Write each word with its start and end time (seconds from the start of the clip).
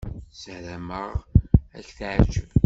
Ssarameɣ 0.31 1.11
ad 1.77 1.83
k-teɛjeb. 1.87 2.49